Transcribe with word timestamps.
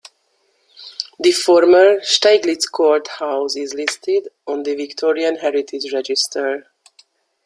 The 1.19 1.31
former 1.31 1.99
Steiglitz 1.99 2.67
Court 2.71 3.07
House 3.07 3.55
is 3.55 3.75
listed 3.75 4.29
on 4.47 4.63
the 4.63 4.73
Victorian 4.73 5.35
Heritage 5.35 5.93
Register. 5.93 6.65